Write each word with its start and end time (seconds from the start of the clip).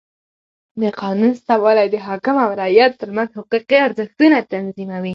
د 0.81 0.83
قانون 1.01 1.31
سته 1.41 1.55
والى 1.63 1.85
د 1.91 1.95
حاکم 2.05 2.35
او 2.45 2.49
رعیت 2.59 2.91
ترمنځ 3.01 3.29
حقوقي 3.39 3.77
ارزښتونه 3.87 4.37
تنظیموي. 4.51 5.09